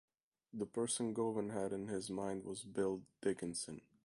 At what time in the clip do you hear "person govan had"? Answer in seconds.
0.65-1.71